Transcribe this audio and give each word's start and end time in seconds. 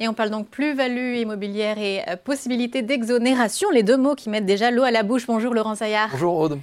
Et 0.00 0.06
on 0.06 0.14
parle 0.14 0.30
donc 0.30 0.46
plus-value 0.48 1.16
immobilière 1.16 1.76
et 1.76 2.02
euh, 2.08 2.14
possibilité 2.14 2.82
d'exonération, 2.82 3.68
les 3.70 3.82
deux 3.82 3.96
mots 3.96 4.14
qui 4.14 4.30
mettent 4.30 4.46
déjà 4.46 4.70
l'eau 4.70 4.84
à 4.84 4.92
la 4.92 5.02
bouche. 5.02 5.26
Bonjour 5.26 5.52
Laurent 5.52 5.74
Saillard. 5.74 6.10
Bonjour 6.12 6.36
Aude. 6.38 6.60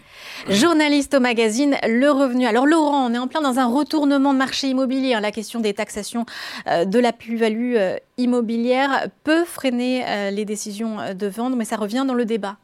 Journaliste 0.48 1.16
au 1.16 1.20
magazine 1.20 1.76
Le 1.86 2.10
Revenu. 2.12 2.46
Alors 2.46 2.66
Laurent, 2.66 3.06
on 3.06 3.14
est 3.14 3.18
en 3.18 3.28
plein 3.28 3.42
dans 3.42 3.60
un 3.60 3.66
retournement 3.66 4.32
de 4.32 4.38
marché 4.38 4.70
immobilier. 4.70 5.16
Hein. 5.16 5.20
La 5.20 5.32
question 5.32 5.60
des 5.60 5.74
taxations 5.74 6.26
euh, 6.68 6.86
de 6.86 6.98
la 6.98 7.12
plus-value 7.12 7.76
euh, 7.76 7.98
immobilière 8.18 9.08
peut 9.26 9.44
freiner 9.44 10.32
les 10.32 10.46
décisions 10.46 10.98
de 11.14 11.28
vendre, 11.28 11.58
mais 11.58 11.66
ça 11.66 11.76
revient 11.76 12.06
dans 12.08 12.14
le 12.14 12.24
débat. 12.24 12.56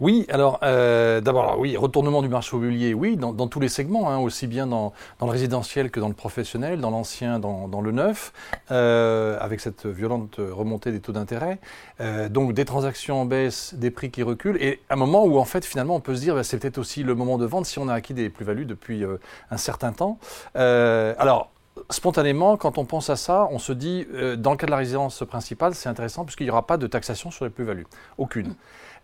Oui, 0.00 0.26
alors 0.28 0.60
euh, 0.62 1.20
d'abord, 1.20 1.58
oui, 1.58 1.76
retournement 1.76 2.22
du 2.22 2.28
marché 2.28 2.56
immobilier, 2.56 2.94
oui, 2.94 3.16
dans, 3.16 3.48
tous 3.48 3.60
les 3.60 3.68
segments, 3.68 4.10
hein, 4.10 4.18
aussi 4.18 4.46
bien 4.46 4.66
dans, 4.66 4.92
le 5.20 5.26
résidentiel 5.26 5.90
que 5.90 6.00
dans 6.00 6.08
le 6.08 6.14
professionnel, 6.14 6.80
dans 6.80 6.90
l'ancien, 6.90 7.38
dans, 7.38 7.80
le 7.80 7.92
neuf, 7.92 8.32
euh, 8.70 9.38
avec 9.40 9.60
cette 9.60 9.86
violente 9.86 10.36
remontée 10.38 10.92
des 10.92 11.00
taux 11.00 11.12
d'intérêt. 11.12 11.58
Euh, 12.00 12.28
donc 12.28 12.52
des 12.52 12.64
transactions 12.64 13.22
en 13.22 13.24
baisse, 13.24 13.74
des 13.74 13.90
prix 13.90 14.10
qui 14.10 14.22
reculent, 14.22 14.60
et 14.60 14.80
un 14.90 14.96
moment 14.96 15.24
où 15.24 15.38
en 15.38 15.44
fait 15.44 15.64
finalement 15.64 15.96
on 15.96 16.00
peut 16.00 16.14
se 16.14 16.20
dire, 16.20 16.34
bah, 16.34 16.44
c'est 16.44 16.58
peut-être 16.58 16.78
aussi 16.78 17.02
le 17.02 17.14
moment 17.14 17.38
de 17.38 17.46
vendre 17.46 17.66
si 17.66 17.78
on 17.78 17.88
a 17.88 17.94
acquis 17.94 18.14
des 18.14 18.28
plus-values 18.28 18.66
depuis 18.66 19.04
un 19.50 19.56
certain 19.56 19.92
temps. 19.92 20.18
alors 20.54 21.50
spontanément, 21.90 22.56
quand 22.56 22.78
on 22.78 22.84
pense 22.84 23.10
à 23.10 23.16
ça, 23.16 23.48
on 23.50 23.58
se 23.58 23.72
dit, 23.72 24.06
dans 24.38 24.52
le 24.52 24.56
cas 24.56 24.66
de 24.66 24.70
la 24.70 24.76
résidence 24.76 25.24
principale, 25.26 25.74
c'est 25.74 25.88
intéressant 25.88 26.24
puisqu'il 26.24 26.44
n'y 26.44 26.50
aura 26.50 26.66
pas 26.66 26.76
de 26.76 26.86
taxation 26.86 27.30
sur 27.30 27.44
les 27.44 27.50
plus-values. 27.50 27.86
Aucune. 28.18 28.54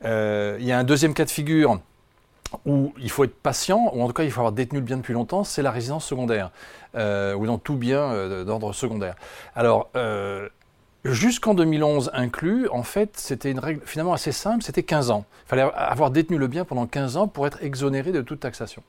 Euh, 0.05 0.57
il 0.61 0.67
y 0.67 0.73
a 0.73 0.79
un 0.79 0.85
deuxième 0.85 1.15
cas 1.15 1.25
de 1.25 1.31
figure 1.31 1.79
où 2.67 2.93
il 2.99 3.11
faut 3.11 3.25
être 3.25 3.35
patient, 3.35 3.91
ou 3.95 4.03
en 4.03 4.09
tout 4.09 4.13
cas 4.13 4.25
il 4.25 4.31
faut 4.31 4.41
avoir 4.41 4.53
détenu 4.53 4.81
le 4.81 4.85
bien 4.85 4.99
depuis 4.99 5.15
longtemps, 5.15 5.43
c'est 5.43 5.63
la 5.63 5.71
résidence 5.71 6.05
secondaire, 6.05 6.51
euh, 6.97 7.35
ou 7.35 7.47
dans 7.47 7.57
tout 7.59 7.77
bien 7.77 8.01
euh, 8.01 8.45
d'ordre 8.45 8.73
secondaire. 8.73 9.15
Alors, 9.55 9.91
Jusqu'en 11.05 11.55
2011 11.55 12.13
inclus, 12.15 12.69
en 12.69 12.85
fait, 12.85 13.15
c'était 13.17 13.51
une 13.51 13.59
règle 13.59 13.81
finalement 13.85 14.13
assez 14.13 14.31
simple, 14.31 14.63
c'était 14.63 14.85
15 14.85 15.11
ans. 15.11 15.25
Il 15.47 15.49
fallait 15.49 15.63
avoir 15.75 16.13
détenu 16.13 16.39
le 16.39 16.47
bien 16.47 16.65
pendant 16.65 16.87
15 16.87 17.17
ans 17.17 17.27
pour 17.27 17.45
être 17.45 17.59
exonéré 17.61 18.13
de 18.13 18.21
toute 18.21 18.39
taxation. 18.39 18.85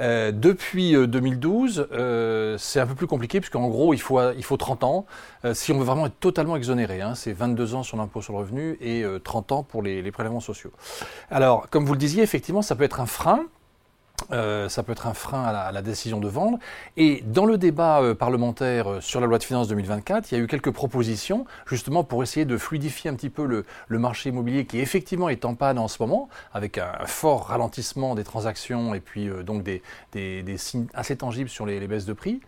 Euh, 0.00 0.32
depuis 0.32 0.94
2012, 0.94 1.78
euh, 1.78 1.84
euh, 1.92 2.58
c'est 2.58 2.80
un 2.80 2.86
peu 2.88 2.96
plus 2.96 3.06
compliqué, 3.06 3.38
puisqu'en 3.38 3.68
gros, 3.68 3.94
il 3.94 4.00
faut, 4.00 4.20
il 4.32 4.42
faut 4.42 4.56
30 4.56 4.82
ans 4.82 5.06
si 5.52 5.72
on 5.72 5.78
veut 5.78 5.84
vraiment 5.84 6.06
être 6.06 6.18
totalement 6.18 6.56
exonéré. 6.56 7.02
Hein. 7.02 7.14
c'est 7.14 7.32
22 7.32 7.76
ans 7.76 7.82
sur 7.84 7.98
l'impôt 7.98 8.20
sur 8.20 8.32
le 8.32 8.40
revenu 8.40 8.76
et 8.80 9.04
30 9.22 9.52
ans 9.52 9.62
pour 9.62 9.82
les, 9.82 10.02
les 10.02 10.10
prélèvements 10.10 10.40
sociaux. 10.40 10.72
Alors, 11.30 11.68
comme 11.70 11.84
vous 11.84 11.92
le 11.92 11.98
disiez, 11.98 12.24
effectivement, 12.24 12.62
ça 12.62 12.74
peut 12.74 12.84
être 12.84 13.00
un 13.00 13.06
frein. 13.06 13.46
Euh, 14.32 14.68
ça 14.68 14.82
peut 14.82 14.92
être 14.92 15.06
un 15.06 15.14
frein 15.14 15.44
à 15.44 15.72
la, 15.72 15.82
décision 15.82 16.18
de 16.18 16.28
vendre. 16.28 16.58
Et 16.96 17.22
dans 17.26 17.44
le 17.44 17.58
débat 17.58 18.00
euh, 18.00 18.14
parlementaire 18.14 18.90
euh, 18.90 19.00
sur 19.00 19.20
la 19.20 19.26
loi 19.26 19.38
de 19.38 19.44
finances 19.44 19.68
2024, 19.68 20.30
il 20.30 20.38
y 20.38 20.40
a 20.40 20.42
eu 20.42 20.46
quelques 20.46 20.70
propositions 20.70 21.44
justement 21.66 22.04
pour 22.04 22.22
essayer 22.22 22.46
de 22.46 22.56
fluidifier 22.56 23.10
un 23.10 23.14
petit 23.14 23.30
peu 23.30 23.44
le, 23.44 23.64
marché 23.98 24.30
immobilier 24.30 24.66
qui 24.66 24.80
effectivement 24.80 25.28
est 25.28 25.44
en 25.44 25.54
panne 25.54 25.78
en 25.78 25.88
ce 25.88 25.96
moment, 26.00 26.28
avec 26.52 26.78
un, 26.78 26.92
fort 27.06 27.46
ralentissement 27.46 28.14
des 28.14 28.24
transactions 28.24 28.94
et 28.94 29.00
puis 29.00 29.30
donc 29.44 29.62
des, 29.62 29.82
signes 30.56 30.86
assez 30.94 31.16
tangibles 31.16 31.48
sur 31.48 31.64
les, 31.64 31.86
baisses 31.86 32.06
de 32.06 32.12
prix. 32.12 32.40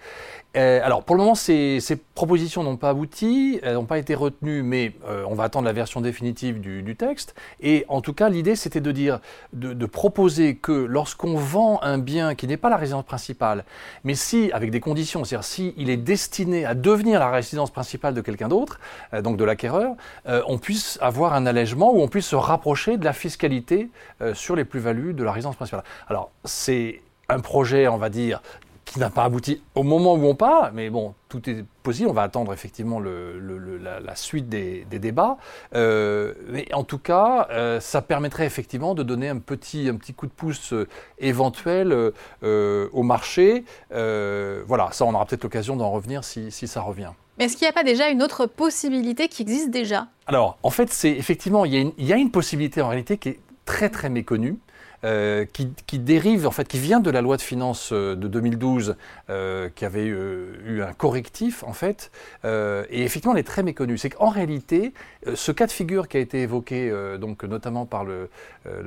alors 0.54 1.02
pour 1.04 1.16
le 1.16 1.22
moment, 1.22 1.34
ces, 1.34 1.80
propositions 2.14 2.62
n'ont 2.62 2.76
pas 2.76 2.90
abouti, 2.90 3.60
elles 3.62 3.74
n'ont 3.74 3.84
pas 3.84 3.98
été 3.98 4.14
retenues, 4.14 4.62
mais 4.62 4.92
on 5.28 5.34
va 5.34 5.44
attendre 5.44 5.64
la 5.64 5.72
version 5.72 6.00
définitive 6.00 6.60
du, 6.60 6.96
texte. 6.96 7.34
Et 7.60 7.84
en 7.88 8.00
tout 8.00 8.12
cas, 8.12 8.28
l'idée 8.28 8.56
c'était 8.56 8.80
de 8.80 8.92
dire, 8.92 9.20
de 9.52 9.86
proposer 9.86 10.56
que 10.56 10.72
lorsqu'on 10.72 11.36
vend 11.36 11.65
un 11.82 11.98
bien 11.98 12.34
qui 12.34 12.46
n'est 12.46 12.56
pas 12.56 12.70
la 12.70 12.76
résidence 12.76 13.04
principale, 13.04 13.64
mais 14.04 14.14
si, 14.14 14.50
avec 14.52 14.70
des 14.70 14.80
conditions, 14.80 15.24
c'est-à-dire 15.24 15.44
si 15.44 15.74
il 15.76 15.90
est 15.90 15.96
destiné 15.96 16.64
à 16.64 16.74
devenir 16.74 17.20
la 17.20 17.30
résidence 17.30 17.70
principale 17.70 18.14
de 18.14 18.20
quelqu'un 18.20 18.48
d'autre, 18.48 18.78
euh, 19.12 19.22
donc 19.22 19.36
de 19.36 19.44
l'acquéreur, 19.44 19.94
euh, 20.28 20.42
on 20.46 20.58
puisse 20.58 20.98
avoir 21.00 21.34
un 21.34 21.46
allègement 21.46 21.92
ou 21.92 22.00
on 22.02 22.08
puisse 22.08 22.26
se 22.26 22.36
rapprocher 22.36 22.96
de 22.96 23.04
la 23.04 23.12
fiscalité 23.12 23.90
euh, 24.20 24.34
sur 24.34 24.56
les 24.56 24.64
plus-values 24.64 25.14
de 25.14 25.24
la 25.24 25.32
résidence 25.32 25.56
principale. 25.56 25.84
Alors, 26.08 26.30
c'est 26.44 27.02
un 27.28 27.40
projet, 27.40 27.88
on 27.88 27.96
va 27.96 28.08
dire, 28.08 28.40
qui 28.84 29.00
n'a 29.00 29.10
pas 29.10 29.24
abouti 29.24 29.62
au 29.74 29.82
moment 29.82 30.14
où 30.14 30.24
on 30.24 30.34
part, 30.34 30.70
mais 30.72 30.90
bon, 30.90 31.14
tout 31.28 31.50
est 31.50 31.64
On 32.06 32.12
va 32.12 32.22
attendre 32.22 32.52
effectivement 32.52 33.00
la, 33.00 34.16
suite 34.16 34.48
des, 34.48 34.84
débats. 34.90 35.36
Euh, 35.74 36.34
mais 36.48 36.66
en 36.72 36.84
tout 36.84 36.98
cas, 36.98 37.48
euh, 37.50 37.80
ça 37.80 38.02
permettrait 38.02 38.46
effectivement 38.46 38.94
de 38.94 39.02
donner 39.02 39.28
un 39.28 39.38
petit, 39.38 39.88
un 39.88 39.96
petit 39.96 40.14
coup 40.14 40.26
de 40.26 40.32
pouce 40.32 40.72
euh, 40.72 40.88
éventuel 41.18 42.12
au 42.42 43.02
marché. 43.02 43.64
voilà, 43.90 44.88
ça, 44.92 45.04
on 45.04 45.14
aura 45.14 45.26
peut-être 45.26 45.44
l'occasion 45.44 45.76
d'en 45.76 45.90
revenir 45.90 46.24
si, 46.24 46.50
ça 46.50 46.80
revient. 46.80 47.10
Mais 47.38 47.44
est-ce 47.44 47.56
qu'il 47.56 47.66
n'y 47.66 47.70
a 47.70 47.72
pas 47.72 47.84
déjà 47.84 48.08
une 48.08 48.22
autre 48.22 48.46
possibilité 48.46 49.28
qui 49.28 49.42
existe 49.42 49.70
déjà? 49.70 50.06
Alors, 50.26 50.58
en 50.62 50.70
fait, 50.70 50.90
c'est 50.90 51.10
effectivement, 51.10 51.64
il 51.64 51.74
y, 51.74 51.92
il 51.98 52.06
y 52.06 52.12
a 52.12 52.16
une 52.16 52.30
possibilité 52.30 52.80
en 52.80 52.88
réalité 52.88 53.18
qui 53.18 53.28
est 53.28 53.40
très 53.66 53.90
très 53.90 54.08
méconnue. 54.08 54.58
Euh, 55.06 55.44
qui, 55.86 55.98
dérive, 56.00 56.48
en 56.48 56.50
fait, 56.50 56.66
qui 56.66 56.80
vient 56.80 56.98
de 56.98 57.10
la 57.10 57.20
loi 57.20 57.36
de 57.36 57.42
finances 57.42 57.90
euh, 57.92 58.16
de 58.16 58.26
2012, 58.26 58.96
euh, 59.30 59.68
qui 59.72 59.84
avait 59.84 60.04
eu, 60.04 60.82
un 60.82 60.92
correctif, 60.94 61.62
en 61.62 61.72
fait, 61.72 62.10
et 62.44 63.04
effectivement, 63.04 63.34
elle 63.34 63.40
est 63.40 63.44
très 63.44 63.62
méconnue. 63.62 63.98
C'est 63.98 64.10
qu'en 64.10 64.28
réalité, 64.28 64.92
ce 65.34 65.52
cas 65.52 65.66
de 65.66 65.72
figure 65.72 66.08
qui 66.08 66.16
a 66.16 66.20
été 66.20 66.42
évoqué, 66.42 66.92
donc, 67.20 67.44
notamment 67.44 67.86
par 67.86 68.04
le, 68.04 68.28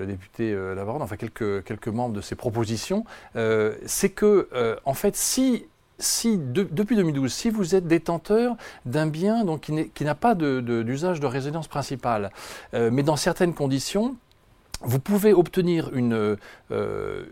député 0.06 0.54
Lavarde, 0.76 1.02
enfin, 1.02 1.16
quelques, 1.16 1.88
membres 1.88 2.16
de 2.16 2.22
ses 2.22 2.36
propositions, 2.36 3.06
c'est 3.86 4.10
que, 4.10 4.50
en 4.86 4.94
fait, 4.94 5.16
si 5.16 5.66
si 6.02 6.38
depuis 6.38 6.96
2012, 6.96 7.32
si 7.32 7.50
vous 7.50 7.76
êtes 7.76 7.86
détenteur 7.86 8.56
d'un 8.86 9.08
bien 9.08 9.44
donc, 9.44 9.70
qui 9.94 10.04
n'a 10.04 10.16
pas 10.16 10.34
d'usage 10.34 11.20
de, 11.20 11.22
de, 11.22 11.28
résidence 11.28 11.68
principale, 11.68 12.32
mais 12.74 13.04
dans 13.04 13.18
certaines 13.18 13.54
conditions, 13.54 14.16
vous 14.82 15.00
pouvez 15.00 15.34
obtenir 15.34 15.92
euh, 15.94 17.26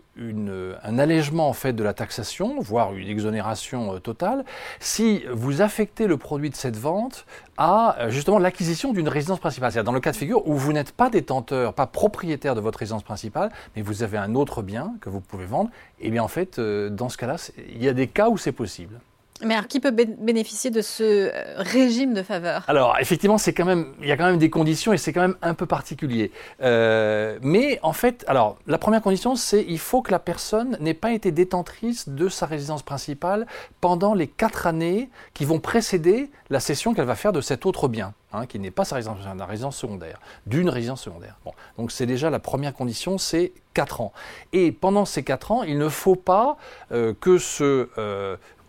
un 0.82 0.98
allègement 0.98 1.48
en 1.48 1.52
fait 1.52 1.72
de 1.72 1.82
la 1.82 1.94
taxation, 1.94 2.60
voire 2.60 2.94
une 2.94 3.08
exonération 3.08 3.94
euh, 3.94 3.98
totale, 4.00 4.44
si 4.80 5.24
vous 5.32 5.62
affectez 5.62 6.06
le 6.06 6.18
produit 6.18 6.50
de 6.50 6.56
cette 6.56 6.76
vente 6.76 7.24
à 7.56 7.98
euh, 8.00 8.10
justement 8.10 8.38
l'acquisition 8.38 8.92
d'une 8.92 9.08
résidence 9.08 9.38
principale. 9.38 9.72
C'est-à-dire 9.72 9.86
dans 9.86 9.92
le 9.92 10.00
cas 10.00 10.12
de 10.12 10.16
figure 10.16 10.46
où 10.46 10.54
vous 10.54 10.74
n'êtes 10.74 10.92
pas 10.92 11.08
détenteur, 11.08 11.72
pas 11.72 11.86
propriétaire 11.86 12.54
de 12.54 12.60
votre 12.60 12.80
résidence 12.80 13.02
principale, 13.02 13.50
mais 13.76 13.82
vous 13.82 14.02
avez 14.02 14.18
un 14.18 14.34
autre 14.34 14.62
bien 14.62 14.94
que 15.00 15.08
vous 15.08 15.20
pouvez 15.20 15.46
vendre, 15.46 15.70
et 16.00 16.08
eh 16.08 16.10
bien 16.10 16.22
en 16.22 16.28
fait, 16.28 16.60
dans 16.60 17.08
ce 17.08 17.16
cas-là, 17.16 17.36
il 17.70 17.82
y 17.82 17.88
a 17.88 17.94
des 17.94 18.08
cas 18.08 18.28
où 18.28 18.36
c'est 18.36 18.52
possible. 18.52 19.00
Mais 19.42 19.54
alors, 19.54 19.68
qui 19.68 19.80
peut 19.80 19.90
bénéficier 19.90 20.70
de 20.70 20.82
ce 20.82 21.02
euh, 21.02 21.54
régime 21.56 22.12
de 22.12 22.22
faveur? 22.22 22.64
Alors, 22.66 22.96
effectivement, 22.98 23.38
c'est 23.38 23.52
quand 23.52 23.64
même, 23.64 23.94
il 24.00 24.08
y 24.08 24.12
a 24.12 24.16
quand 24.16 24.26
même 24.26 24.38
des 24.38 24.50
conditions 24.50 24.92
et 24.92 24.98
c'est 24.98 25.12
quand 25.12 25.20
même 25.20 25.36
un 25.42 25.54
peu 25.54 25.66
particulier. 25.66 26.32
Euh, 26.62 27.38
mais 27.42 27.78
en 27.82 27.92
fait, 27.92 28.24
alors, 28.26 28.58
la 28.66 28.78
première 28.78 29.02
condition, 29.02 29.36
c'est 29.36 29.64
il 29.68 29.78
faut 29.78 30.02
que 30.02 30.10
la 30.10 30.18
personne 30.18 30.76
n'ait 30.80 30.94
pas 30.94 31.12
été 31.12 31.30
détentrice 31.30 32.08
de 32.08 32.28
sa 32.28 32.46
résidence 32.46 32.82
principale 32.82 33.46
pendant 33.80 34.14
les 34.14 34.26
quatre 34.26 34.66
années 34.66 35.08
qui 35.34 35.44
vont 35.44 35.60
précéder 35.60 36.30
la 36.50 36.60
cession 36.60 36.94
qu'elle 36.94 37.06
va 37.06 37.14
faire 37.14 37.32
de 37.32 37.40
cet 37.40 37.66
autre 37.66 37.88
bien, 37.88 38.14
hein, 38.32 38.46
qui 38.46 38.58
n'est 38.58 38.70
pas 38.70 38.84
sa 38.84 38.96
résidence, 38.96 39.18
la 39.36 39.46
résidence 39.46 39.76
secondaire, 39.76 40.18
d'une 40.46 40.68
résidence 40.68 41.02
secondaire. 41.02 41.36
Bon, 41.44 41.52
donc 41.76 41.92
c'est 41.92 42.06
déjà 42.06 42.30
la 42.30 42.38
première 42.38 42.72
condition, 42.72 43.18
c'est 43.18 43.52
quatre 43.74 44.00
ans. 44.00 44.12
Et 44.52 44.72
pendant 44.72 45.04
ces 45.04 45.22
quatre 45.22 45.52
ans, 45.52 45.62
il 45.62 45.78
ne 45.78 45.88
faut 45.88 46.16
pas 46.16 46.56
euh, 46.90 47.14
que 47.20 47.38
ce 47.38 47.88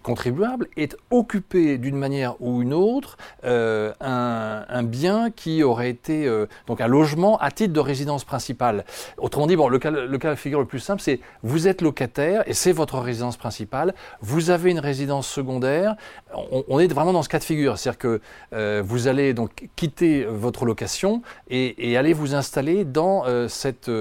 contribuable 0.03 0.67
est 0.77 0.95
occupé 1.11 1.77
d'une 1.77 1.97
manière 1.97 2.35
ou 2.41 2.61
une 2.61 2.73
autre 2.73 3.17
euh, 3.43 3.93
un, 3.99 4.83
bien 4.83 5.29
qui 5.31 5.63
aurait 5.63 5.89
été 5.89 6.25
euh, 6.25 6.47
donc 6.67 6.81
un 6.81 6.87
logement 6.87 7.37
à 7.37 7.51
titre 7.51 7.73
de 7.73 7.79
résidence 7.79 8.23
principale. 8.23 8.85
Autrement 9.17 9.47
dit, 9.47 9.55
bon, 9.55 9.67
le 9.67 9.79
cas, 9.79 9.91
le 9.91 10.17
cas 10.17 10.31
de 10.31 10.35
figure 10.35 10.59
le 10.59 10.65
plus 10.65 10.79
simple, 10.79 11.01
c'est 11.01 11.19
vous 11.43 11.67
êtes 11.67 11.81
locataire 11.81 12.43
et 12.47 12.53
c'est 12.53 12.71
votre 12.71 12.99
résidence 12.99 13.37
principale. 13.37 13.93
Vous 14.21 14.49
avez 14.49 14.71
une 14.71 14.79
résidence 14.79 15.27
secondaire. 15.27 15.95
On, 16.33 16.79
est 16.79 16.87
vraiment 16.87 17.13
dans 17.13 17.23
ce 17.23 17.29
cas 17.29 17.39
de 17.39 17.43
figure, 17.43 17.77
c'est-à-dire 17.77 17.99
que 17.99 18.21
euh, 18.53 18.81
vous 18.85 19.07
allez 19.07 19.33
donc 19.33 19.69
quitter 19.75 20.25
votre 20.25 20.65
location 20.65 21.21
et, 21.49 21.91
et 21.91 21.97
aller 21.97 22.13
vous 22.13 22.35
installer 22.35 22.85
dans 22.85 23.25
cette 23.47 23.91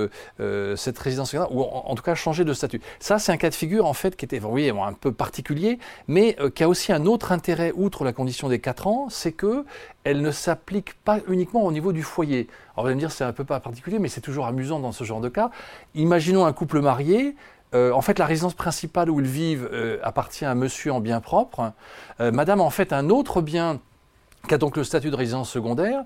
cette 0.77 0.99
résidence 0.99 1.31
secondaire 1.31 1.55
ou 1.55 1.63
en, 1.63 1.95
tout 1.95 2.03
cas 2.03 2.15
changer 2.15 2.45
de 2.45 2.53
statut. 2.53 2.81
Ça, 3.01 3.19
c'est 3.19 3.33
un 3.33 3.37
cas 3.37 3.51
de 3.51 3.55
figure 3.55 3.87
en 3.87 3.95
fait 3.95 4.17
qui 4.17 4.25
était, 4.25 4.39
vous 4.39 4.57
un 4.59 4.93
peu 4.93 5.13
particulier 5.13 5.79
mais 6.07 6.37
euh, 6.41 6.51
qui 6.51 6.63
a 6.63 6.69
aussi 6.69 6.93
un 6.93 7.07
autre 7.07 7.33
intérêt, 7.33 7.73
outre 7.75 8.05
la 8.05 8.13
condition 8.13 8.49
des 8.49 8.59
4 8.59 8.87
ans, 8.87 9.09
c'est 9.11 9.33
qu'elle 9.33 10.23
ne 10.23 10.31
s'applique 10.31 10.95
pas 11.05 11.19
uniquement 11.29 11.65
au 11.65 11.73
niveau 11.73 11.93
du 11.93 12.03
foyer. 12.03 12.49
Alors 12.75 12.85
vous 12.85 12.87
allez 12.87 12.95
me 12.95 13.01
dire, 13.01 13.13
c'est 13.13 13.25
un 13.25 13.33
peu 13.33 13.45
particulier, 13.45 13.99
mais 13.99 14.09
c'est 14.09 14.21
toujours 14.21 14.47
amusant 14.47 14.81
dans 14.81 14.93
ce 14.93 15.05
genre 15.05 15.21
de 15.21 15.29
cas. 15.29 15.51
Imaginons 15.95 16.47
un 16.47 16.53
couple 16.53 16.81
marié, 16.81 17.37
euh, 17.75 17.93
en 17.93 18.01
fait, 18.01 18.19
la 18.19 18.27
résidence 18.27 18.55
principale 18.55 19.11
où 19.11 19.21
ils 19.21 19.27
vivent 19.27 19.69
euh, 19.73 19.99
appartient 20.03 20.45
à 20.45 20.55
monsieur 20.55 20.93
en 20.93 21.01
bien 21.01 21.21
propre. 21.21 21.73
madame, 22.19 22.61
en 22.61 22.71
fait, 22.71 22.93
un 22.93 23.11
autre 23.11 23.43
bien 23.43 23.81
qui 24.47 24.55
a 24.55 24.59
donc 24.59 24.77
le 24.77 24.85
statut 24.85 25.11
de 25.11 25.17
résidence 25.17 25.51
secondaire, 25.51 26.05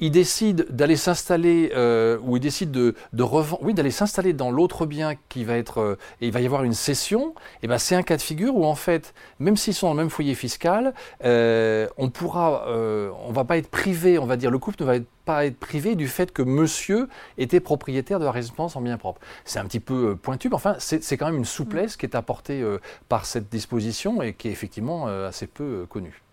il 0.00 0.10
décide 0.10 0.66
d'aller 0.70 0.96
s'installer 0.96 1.70
euh, 1.74 2.18
ou 2.22 2.36
il 2.36 2.40
décide 2.40 2.70
de, 2.70 2.94
revendre, 3.18 3.62
oui, 3.62 3.74
d'aller 3.74 3.90
s'installer 3.90 4.32
dans 4.32 4.50
l'autre 4.50 4.86
bien 4.86 5.14
qui 5.28 5.44
va 5.44 5.56
être 5.56 5.80
euh, 5.80 5.98
et 6.20 6.26
il 6.26 6.32
va 6.32 6.40
y 6.40 6.46
avoir 6.46 6.64
une 6.64 6.72
cession. 6.72 7.34
Et 7.62 7.68
ben 7.68 7.78
c'est 7.78 7.94
un 7.94 8.02
cas 8.02 8.16
de 8.16 8.22
figure 8.22 8.56
où 8.56 8.64
en 8.64 8.74
fait, 8.74 9.14
même 9.38 9.56
s'ils 9.56 9.74
sont 9.74 9.86
dans 9.86 9.94
le 9.94 9.98
même 9.98 10.10
foyer 10.10 10.34
fiscal, 10.34 10.94
euh, 11.24 11.88
on 11.96 12.10
pourra, 12.10 12.66
on 12.66 13.32
va 13.32 13.44
pas 13.44 13.56
être 13.56 13.68
privé, 13.68 14.18
on 14.18 14.26
va 14.26 14.36
dire, 14.36 14.50
le 14.50 14.58
couple 14.58 14.82
ne 14.82 14.86
va 14.86 14.98
pas 15.24 15.46
être 15.46 15.58
privé 15.58 15.94
du 15.94 16.08
fait 16.08 16.32
que 16.32 16.42
monsieur 16.42 17.08
était 17.38 17.60
propriétaire 17.60 18.18
de 18.18 18.24
la 18.24 18.32
résidence 18.32 18.76
en 18.76 18.80
bien 18.80 18.98
propre. 18.98 19.20
C'est 19.44 19.58
un 19.58 19.64
petit 19.64 19.80
peu 19.80 20.16
pointu, 20.16 20.48
mais 20.48 20.56
enfin, 20.56 20.76
c'est 20.78 21.16
quand 21.16 21.26
même 21.26 21.36
une 21.36 21.44
souplesse 21.44 21.96
qui 21.96 22.06
est 22.06 22.16
apportée 22.16 22.64
par 23.08 23.26
cette 23.26 23.48
disposition 23.48 24.22
et 24.22 24.34
qui 24.34 24.48
est 24.48 24.52
effectivement 24.52 25.06
assez 25.06 25.46
peu 25.46 25.86
connue. 25.88 26.24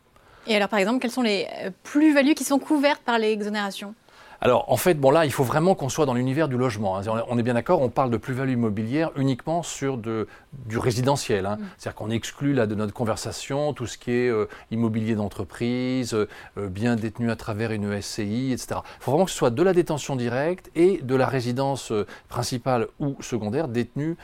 Et 0.48 0.56
alors, 0.56 0.70
par 0.70 0.80
exemple, 0.80 1.00
quelles 1.00 1.12
sont 1.12 1.22
les 1.22 1.48
euh, 1.64 1.70
plus-values 1.84 2.34
qui 2.34 2.44
sont 2.44 2.60
couvertes 2.60 3.02
par 3.04 3.20
les 3.20 3.32
exonérations? 3.32 3.94
Alors 4.42 4.72
en 4.72 4.78
fait, 4.78 4.96
bon 4.96 5.12
là, 5.12 5.26
il 5.26 5.32
faut 5.32 5.44
vraiment 5.44 5.76
qu'on 5.76 5.90
soit 5.90 6.06
dans 6.06 6.14
l'univers 6.14 6.48
du 6.48 6.58
logement. 6.58 6.98
Hein. 6.98 7.04
On 7.30 7.38
est 7.38 7.44
bien 7.44 7.54
d'accord, 7.54 7.82
on 7.82 7.90
parle 7.90 8.10
de 8.10 8.18
plus-value 8.18 8.54
immobilière 8.54 9.12
uniquement 9.16 9.64
sur 9.64 9.98
de, 9.98 10.28
du 10.66 10.78
résidentiel. 10.78 11.46
Hein. 11.46 11.58
Mm. 11.60 11.66
C'est-à-dire 11.78 11.96
qu'on 11.96 12.10
exclut 12.10 12.54
là 12.54 12.68
de 12.68 12.76
notre 12.76 12.94
conversation 12.94 13.74
tout 13.74 13.88
ce 13.88 13.98
qui 13.98 14.12
est 14.12 14.30
euh, 14.30 14.48
immobilier 14.72 15.16
d'entreprise, 15.16 16.14
euh, 16.14 16.28
bien 16.58 16.96
détenu 16.96 17.32
à 17.32 17.36
travers 17.36 17.72
une 17.72 18.02
SCI, 18.02 18.52
etc. 18.52 18.82
Il 19.00 19.04
faut 19.04 19.12
vraiment 19.12 19.26
que 19.26 19.32
ce 19.32 19.38
soit 19.38 19.52
de 19.52 19.64
la 19.64 19.74
détention 19.74 20.16
directe 20.16 20.72
et 20.76 21.00
de 21.02 21.16
la 21.16 21.28
résidence 21.28 21.94
principale 22.28 22.88
ou 23.00 23.16
secondaire 23.22 23.68
détenue 23.68 24.18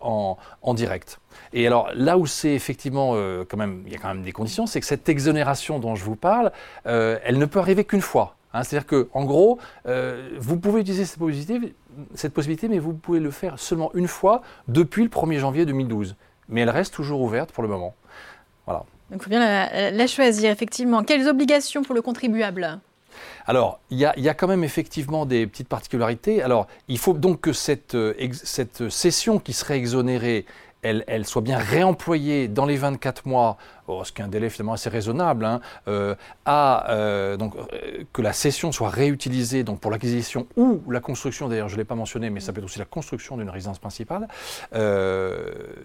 en, 0.00 0.36
en 0.62 0.74
direct. 0.74 1.20
Et 1.52 1.66
alors 1.66 1.88
là 1.94 2.18
où 2.18 2.26
c'est 2.26 2.54
effectivement 2.54 3.12
euh, 3.14 3.44
quand 3.48 3.56
même, 3.56 3.82
il 3.86 3.92
y 3.92 3.96
a 3.96 3.98
quand 3.98 4.08
même 4.08 4.22
des 4.22 4.32
conditions, 4.32 4.66
c'est 4.66 4.80
que 4.80 4.86
cette 4.86 5.08
exonération 5.08 5.78
dont 5.78 5.94
je 5.94 6.04
vous 6.04 6.16
parle, 6.16 6.52
euh, 6.86 7.18
elle 7.24 7.38
ne 7.38 7.46
peut 7.46 7.58
arriver 7.58 7.84
qu'une 7.84 8.00
fois. 8.00 8.36
Hein. 8.54 8.62
C'est-à-dire 8.62 8.86
que, 8.86 9.08
en 9.12 9.24
gros, 9.24 9.58
euh, 9.86 10.30
vous 10.38 10.58
pouvez 10.58 10.80
utiliser 10.80 11.04
cette 11.04 11.18
possibilité, 11.18 11.74
cette 12.14 12.32
possibilité, 12.32 12.68
mais 12.68 12.78
vous 12.78 12.94
pouvez 12.94 13.20
le 13.20 13.30
faire 13.30 13.58
seulement 13.58 13.90
une 13.94 14.08
fois 14.08 14.40
depuis 14.68 15.02
le 15.02 15.10
1er 15.10 15.38
janvier 15.38 15.66
2012. 15.66 16.16
Mais 16.48 16.62
elle 16.62 16.70
reste 16.70 16.94
toujours 16.94 17.20
ouverte 17.20 17.52
pour 17.52 17.62
le 17.62 17.68
moment. 17.68 17.94
Voilà. 18.64 18.84
Donc 19.10 19.20
il 19.20 19.24
faut 19.24 19.30
bien 19.30 19.90
la, 19.90 20.06
choisir, 20.06 20.50
effectivement. 20.50 21.02
Quelles 21.02 21.28
obligations 21.28 21.82
pour 21.82 21.94
le 21.94 22.00
contribuable? 22.00 22.80
Alors, 23.46 23.78
il 23.90 23.98
y, 23.98 24.06
a, 24.06 24.34
quand 24.34 24.48
même 24.48 24.64
effectivement 24.64 25.26
des 25.26 25.46
petites 25.46 25.68
particularités. 25.68 26.42
Alors, 26.42 26.66
il 26.88 26.98
faut 26.98 27.12
donc 27.12 27.42
que 27.42 27.52
cette, 27.52 27.96
cette 28.32 28.88
cession 28.88 29.38
qui 29.38 29.52
serait 29.52 29.76
exonérée, 29.76 30.46
elle, 30.84 31.26
soit 31.26 31.42
bien 31.42 31.58
réemployée 31.58 32.48
dans 32.48 32.66
les 32.66 32.76
24 32.76 33.26
mois, 33.26 33.56
oh, 33.86 34.04
ce 34.04 34.12
qui 34.12 34.20
est 34.20 34.24
un 34.24 34.28
délai 34.28 34.50
finalement 34.50 34.74
assez 34.74 34.90
raisonnable, 34.90 35.44
hein, 35.44 35.60
euh, 35.88 36.14
à, 36.44 36.90
euh, 36.90 37.36
euh, 37.72 38.04
que 38.12 38.22
la 38.22 38.32
cession 38.32 38.70
soit 38.72 38.90
réutilisée 38.90 39.64
donc, 39.64 39.80
pour 39.80 39.90
l'acquisition 39.90 40.46
ou 40.56 40.82
la 40.90 41.00
construction, 41.00 41.48
d'ailleurs 41.48 41.68
je 41.68 41.74
ne 41.74 41.80
l'ai 41.80 41.84
pas 41.84 41.94
mentionné, 41.94 42.30
mais 42.30 42.40
ça 42.40 42.52
peut 42.52 42.58
être 42.58 42.66
aussi 42.66 42.78
la 42.78 42.84
construction 42.84 43.36
d'une 43.36 43.50
résidence 43.50 43.78
principale. 43.78 44.28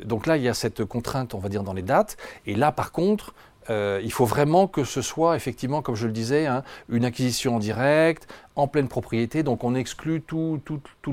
donc 0.06 0.28
là, 0.28 0.38
il 0.38 0.44
y 0.44 0.50
a 0.50 0.54
cette 0.54 0.84
contrainte, 0.86 1.34
on 1.34 1.40
va 1.40 1.50
dire, 1.50 1.64
dans 1.64 1.74
les 1.74 1.82
dates. 1.82 2.18
Et 2.46 2.56
là, 2.56 2.72
par 2.72 2.92
contre, 2.92 3.34
euh, 3.70 4.00
il 4.04 4.12
faut 4.12 4.26
vraiment 4.26 4.68
que 4.68 4.84
ce 4.84 5.02
soit 5.02 5.36
effectivement, 5.36 5.82
comme 5.82 5.96
je 5.96 6.08
le 6.08 6.14
disais, 6.14 6.46
hein, 6.46 6.64
une 6.90 7.06
acquisition 7.06 7.56
en 7.56 7.60
direct, 7.60 8.28
en 8.56 8.68
pleine 8.68 8.88
propriété. 8.88 9.44
Donc 9.44 9.64
on 9.64 9.76
exclut 9.76 10.22
tous 10.22 10.62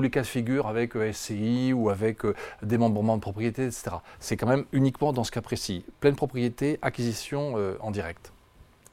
les 0.01 0.09
cas 0.09 0.21
de 0.21 0.27
figure 0.27 0.67
avec 0.67 0.95
euh, 0.95 1.11
SCI 1.11 1.73
ou 1.73 1.89
avec 1.89 2.25
euh, 2.25 2.33
démembrement 2.63 3.15
de 3.15 3.21
propriété, 3.21 3.65
etc. 3.65 3.97
C'est 4.19 4.37
quand 4.37 4.47
même 4.47 4.65
uniquement 4.71 5.13
dans 5.13 5.23
ce 5.23 5.31
cas 5.31 5.41
précis. 5.41 5.85
Pleine 5.99 6.15
propriété, 6.15 6.79
acquisition 6.81 7.55
en 7.79 7.91
direct. 7.91 8.31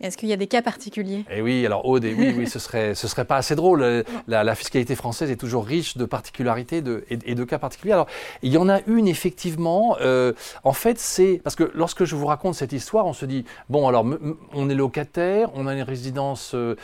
Est-ce 0.01 0.17
qu'il 0.17 0.29
y 0.29 0.33
a 0.33 0.37
des 0.37 0.49
cas 0.49 0.61
particuliers? 0.61 1.25
Eh 1.31 1.41
oui, 1.41 1.65
alors 1.65 1.87
Aude, 1.87 2.05
oui, 2.05 2.35
oui, 2.37 2.47
ce 2.49 2.59
serait, 2.59 2.95
ce 2.95 3.07
serait 3.07 3.25
pas 3.25 3.37
assez 3.37 3.55
drôle. 3.55 3.83
Euh, 3.83 4.03
la, 4.27 4.55
fiscalité 4.55 4.97
française 4.97 5.31
est 5.31 5.37
toujours 5.37 5.65
riche 5.65 5.97
de 5.97 6.05
particularités 6.05 6.83
et, 7.09 7.35
de 7.35 7.45
cas 7.45 7.59
particuliers. 7.59 7.93
Alors, 7.93 8.09
il 8.43 8.53
y 8.53 8.59
en 8.59 8.69
a 8.69 8.81
une 8.87 9.07
effectivement. 9.07 9.97
Euh, 10.01 10.33
en 10.65 10.73
fait, 10.73 10.99
c'est 10.99 11.41
parce 11.43 11.55
que 11.57 11.71
lorsque 11.75 12.05
je 12.05 12.17
vous 12.17 12.27
raconte 12.27 12.55
cette 12.55 12.73
histoire, 12.73 13.07
on 13.07 13.13
se 13.13 13.25
dit 13.25 13.45
bon, 13.69 13.87
alors 13.87 14.05
on 14.53 14.69
est 14.69 14.75
locataire, 14.75 15.51
on 15.55 15.67
a 15.67 15.75
une 15.75 15.83
résidence 15.83 16.55
euh, 16.55 16.77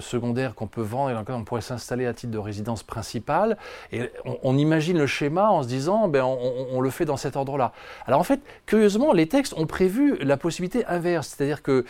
secondaire 0.00 0.54
qu'on 0.54 0.66
peut 0.66 0.82
vendre 0.82 1.10
et 1.10 1.14
dans 1.14 1.34
on 1.34 1.44
pourrait 1.44 1.60
s'installer 1.60 2.06
à 2.06 2.14
titre 2.14 2.32
de 2.32 2.38
résidence 2.38 2.82
principale. 2.82 3.58
Et 3.92 4.10
on, 4.42 4.56
imagine 4.56 4.98
le 4.98 5.06
schéma 5.06 5.50
en 5.50 5.62
se 5.62 5.68
disant 5.68 6.08
ben 6.08 6.24
on, 6.24 6.80
le 6.80 6.90
fait 6.90 7.04
dans 7.04 7.16
cet 7.16 7.36
ordre-là. 7.36 7.72
Alors 8.06 8.20
en 8.20 8.24
fait, 8.24 8.40
curieusement, 8.66 9.12
les 9.12 9.26
textes 9.26 9.54
ont 9.56 9.66
prévu 9.66 10.16
la 10.20 10.36
possibilité 10.36 10.84
inverse, 10.86 11.34
c'est-à-dire 11.36 11.62
que 11.62 11.84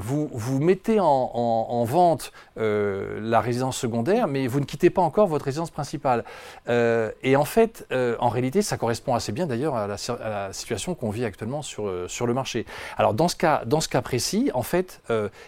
vous, 0.00 0.60
mettez 0.60 0.98
en, 1.00 1.84
vente 1.84 2.32
euh, 2.58 3.20
la 3.22 3.40
résidence 3.40 3.76
secondaire, 3.76 4.26
mais 4.26 4.46
vous 4.46 4.60
ne 4.60 4.64
quittez 4.64 4.90
pas 4.90 5.02
encore 5.02 5.26
votre 5.26 5.44
résidence 5.44 5.70
principale. 5.70 6.24
Euh, 6.68 7.10
et 7.22 7.36
en 7.36 7.44
fait, 7.44 7.86
euh, 7.92 8.16
en 8.18 8.28
réalité, 8.28 8.62
ça 8.62 8.76
correspond 8.76 9.14
assez 9.14 9.32
bien 9.32 9.46
d'ailleurs 9.46 9.76
à, 9.76 9.86
la 9.86 10.52
situation 10.52 10.94
qu'on 10.94 11.10
vit 11.10 11.24
actuellement 11.24 11.62
sur, 11.62 11.90
sur 12.08 12.26
le 12.26 12.34
marché. 12.34 12.66
Alors 12.96 13.14
dans 13.14 13.28
ce 13.28 13.36
cas, 13.36 14.02
précis, 14.02 14.50
en 14.54 14.62
fait, 14.62 15.02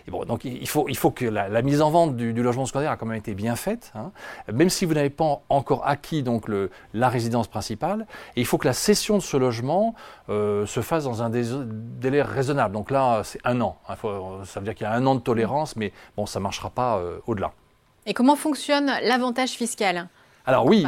bon, 0.08 0.24
donc 0.24 0.44
il 0.44 0.68
faut, 0.68 0.86
il 0.88 0.96
faut 0.96 1.10
que 1.10 1.24
la, 1.24 1.62
mise 1.62 1.80
en 1.80 1.90
vente 1.90 2.16
du, 2.16 2.32
logement 2.42 2.66
secondaire 2.66 2.90
a 2.90 2.96
quand 2.96 3.06
même 3.06 3.18
été 3.18 3.34
bien 3.34 3.56
faite, 3.56 3.92
hein. 3.94 4.10
même 4.52 4.68
si 4.68 4.84
vous 4.84 4.94
n'avez 4.94 5.10
pas 5.10 5.42
encore 5.48 5.86
acquis 5.86 6.22
donc 6.22 6.46
la 6.92 7.08
résidence 7.08 7.48
principale. 7.48 8.06
Et 8.36 8.40
il 8.40 8.46
faut 8.46 8.58
que 8.58 8.66
la 8.66 8.72
cession 8.72 9.16
de 9.16 9.22
ce 9.22 9.36
logement 9.36 9.94
se 10.28 10.80
fasse 10.82 11.04
dans 11.04 11.22
un 11.22 11.30
délai 11.30 12.22
raisonnable. 12.22 12.74
Donc 12.74 12.90
là, 12.90 13.22
c'est 13.24 13.40
un 13.44 13.60
an. 13.60 13.78
Faut, 13.96 14.41
ça 14.44 14.60
veut 14.60 14.64
dire 14.64 14.74
qu'il 14.74 14.84
y 14.84 14.90
a 14.90 14.92
un 14.92 15.06
an 15.06 15.14
de 15.14 15.20
tolérance, 15.20 15.76
mais 15.76 15.92
bon, 16.16 16.26
ça 16.26 16.38
ne 16.38 16.42
marchera 16.42 16.70
pas 16.70 16.98
euh, 16.98 17.18
au-delà. 17.26 17.52
Et 18.06 18.14
comment 18.14 18.36
fonctionne 18.36 18.92
l'avantage 19.02 19.50
fiscal? 19.50 20.08
Alors 20.44 20.66
oui, 20.66 20.84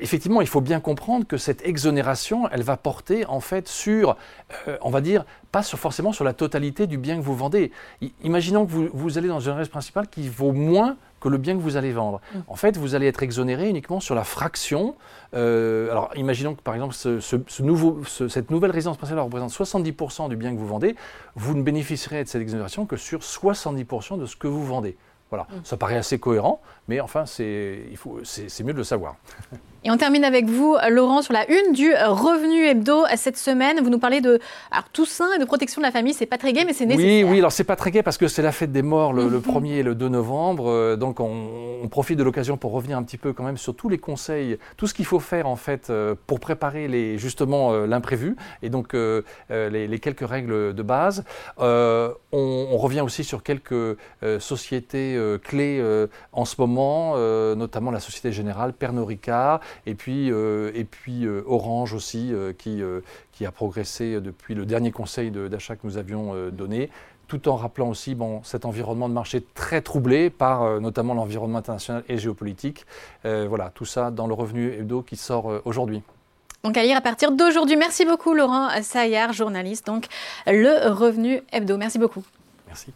effectivement, 0.00 0.40
il 0.40 0.46
faut 0.46 0.60
bien 0.60 0.80
comprendre 0.80 1.26
que 1.26 1.36
cette 1.36 1.64
exonération, 1.66 2.48
elle 2.50 2.62
va 2.62 2.76
porter 2.76 3.26
en 3.26 3.40
fait 3.40 3.68
sur, 3.68 4.16
euh, 4.68 4.78
on 4.82 4.90
va 4.90 5.00
dire, 5.00 5.24
pas 5.52 5.62
forcément 5.62 6.12
sur 6.12 6.24
la 6.24 6.32
totalité 6.32 6.86
du 6.86 6.98
bien 6.98 7.16
que 7.16 7.22
vous 7.22 7.36
vendez. 7.36 7.72
imaginons 8.22 8.66
que 8.66 8.72
vous, 8.72 9.18
allez 9.18 9.28
dans 9.28 9.40
une 9.40 9.52
résidence 9.52 9.68
principale 9.68 10.08
qui 10.08 10.28
vaut 10.28 10.52
moins 10.52 10.96
que 11.20 11.28
le 11.28 11.38
bien 11.38 11.54
que 11.54 11.60
vous 11.60 11.76
allez 11.76 11.92
vendre. 11.92 12.20
Mm. 12.34 12.38
En 12.48 12.56
fait, 12.56 12.76
vous 12.76 12.94
allez 12.94 13.06
être 13.06 13.22
exonéré 13.22 13.68
uniquement 13.68 14.00
sur 14.00 14.14
la 14.14 14.24
fraction. 14.24 14.96
Euh, 15.34 15.90
alors, 15.90 16.10
imaginons 16.16 16.54
que 16.54 16.62
par 16.62 16.74
exemple, 16.74 16.94
ce, 16.94 17.62
nouveau, 17.62 18.02
cette 18.04 18.50
nouvelle 18.50 18.70
résidence 18.70 18.96
principale 18.96 19.24
représente 19.24 19.50
70% 19.50 20.28
du 20.28 20.36
bien 20.36 20.52
que 20.52 20.58
vous 20.58 20.66
vendez. 20.66 20.96
Vous 21.34 21.54
ne 21.54 21.62
bénéficierez 21.62 22.24
de 22.24 22.28
cette 22.28 22.42
exonération 22.42 22.86
que 22.86 22.96
sur 22.96 23.20
70% 23.20 24.18
de 24.18 24.26
ce 24.26 24.36
que 24.36 24.46
vous 24.46 24.64
vendez. 24.64 24.96
Voilà, 25.30 25.44
mm. 25.44 25.64
ça 25.64 25.76
paraît 25.76 25.96
assez 25.96 26.18
cohérent, 26.18 26.60
mais 26.88 27.00
enfin, 27.00 27.26
c'est 27.26 27.88
mieux 28.64 28.72
de 28.72 28.78
le 28.78 28.84
savoir. 28.84 29.16
Et 29.86 29.90
on 29.90 29.96
termine 29.96 30.24
avec 30.24 30.46
vous, 30.46 30.76
Laurent, 30.90 31.22
sur 31.22 31.32
la 31.32 31.48
une 31.48 31.72
du 31.72 31.92
revenu 31.94 32.66
hebdo 32.66 33.04
cette 33.14 33.36
semaine. 33.36 33.80
Vous 33.80 33.88
nous 33.88 34.00
parlez 34.00 34.20
de 34.20 34.40
alors, 34.72 34.88
Toussaint 34.88 35.32
et 35.36 35.38
de 35.38 35.44
protection 35.44 35.80
de 35.80 35.86
la 35.86 35.92
famille. 35.92 36.12
C'est 36.12 36.26
pas 36.26 36.38
très 36.38 36.52
gai, 36.52 36.64
mais 36.66 36.72
c'est 36.72 36.86
nécessaire. 36.86 37.24
Oui, 37.24 37.32
oui, 37.34 37.38
alors 37.38 37.52
c'est 37.52 37.62
pas 37.62 37.76
très 37.76 37.92
gai 37.92 38.02
parce 38.02 38.18
que 38.18 38.26
c'est 38.26 38.42
la 38.42 38.50
fête 38.50 38.72
des 38.72 38.82
morts 38.82 39.12
le, 39.12 39.38
1er 39.38 39.74
et 39.74 39.82
le 39.84 39.94
2 39.94 40.08
novembre. 40.08 40.68
Euh, 40.68 40.96
donc 40.96 41.20
on, 41.20 41.86
profite 41.88 42.18
de 42.18 42.24
l'occasion 42.24 42.56
pour 42.56 42.72
revenir 42.72 42.98
un 42.98 43.04
petit 43.04 43.16
peu 43.16 43.32
quand 43.32 43.44
même 43.44 43.56
sur 43.56 43.76
tous 43.76 43.88
les 43.88 43.98
conseils, 43.98 44.58
tout 44.76 44.88
ce 44.88 44.92
qu'il 44.92 45.04
faut 45.04 45.20
faire 45.20 45.46
en 45.46 45.54
fait 45.54 45.88
euh, 45.88 46.16
pour 46.26 46.40
préparer 46.40 46.88
les, 46.88 47.16
justement 47.16 47.72
euh, 47.72 47.86
l'imprévu 47.86 48.34
et 48.62 48.70
donc 48.70 48.92
les, 48.92 49.98
quelques 50.00 50.28
règles 50.28 50.74
de 50.74 50.82
base. 50.82 51.22
On, 51.58 52.12
on, 52.32 52.76
revient 52.76 53.02
aussi 53.02 53.22
sur 53.22 53.44
quelques 53.44 53.96
sociétés 54.40 55.15
clés 55.42 55.82
en 56.32 56.44
ce 56.44 56.54
moment, 56.58 57.16
notamment 57.54 57.90
la 57.90 58.00
Société 58.00 58.32
Générale, 58.32 58.72
Pernod 58.72 59.06
Ricard 59.06 59.60
et 59.86 59.94
puis, 59.94 60.30
euh, 60.30 60.70
et 60.74 60.84
puis 60.84 61.24
euh, 61.24 61.42
Orange 61.46 61.94
aussi, 61.94 62.32
euh, 62.32 62.52
qui, 62.52 62.82
qui 63.32 63.46
a 63.46 63.52
progressé 63.52 64.20
depuis 64.20 64.54
le 64.54 64.66
dernier 64.66 64.92
conseil 64.92 65.30
d'achat 65.30 65.76
que 65.76 65.86
nous 65.86 65.98
avions 65.98 66.50
donné 66.50 66.90
tout 67.28 67.48
en 67.48 67.56
rappelant 67.56 67.88
aussi 67.88 68.14
bon, 68.14 68.42
cet 68.44 68.64
environnement 68.64 69.08
de 69.08 69.14
marché 69.14 69.44
très 69.54 69.80
troublé 69.80 70.30
par 70.30 70.80
notamment 70.80 71.12
l'environnement 71.12 71.58
international 71.58 72.04
et 72.08 72.18
géopolitique. 72.18 72.86
voilà, 73.24 73.70
tout 73.74 73.84
ça 73.84 74.10
dans 74.10 74.26
le 74.26 74.34
revenu 74.34 74.72
hebdo 74.72 75.02
qui 75.02 75.16
sort 75.16 75.60
aujourd'hui. 75.64 76.02
Donc 76.62 76.76
à 76.76 76.82
lire 76.82 76.96
à 76.96 77.00
partir 77.00 77.32
d'aujourd'hui. 77.32 77.76
Merci 77.76 78.04
beaucoup 78.04 78.32
Laurent 78.32 78.68
Saillard, 78.82 79.32
journaliste, 79.32 79.86
donc 79.86 80.06
le 80.46 80.90
revenu 80.90 81.42
hebdo. 81.52 81.76
Merci 81.76 81.98
beaucoup. 81.98 82.22
Merci. 82.68 82.92